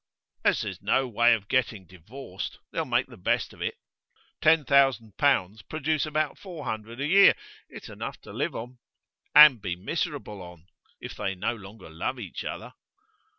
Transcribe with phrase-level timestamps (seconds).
[0.43, 3.75] 'As there's no way of getting divorced they'll make the best of it.
[4.41, 7.35] Ten thousand pounds produce about four hundred a year;
[7.69, 8.79] it's enough to live on.'
[9.35, 10.65] 'And be miserable on
[10.99, 12.73] if they no longer love each other.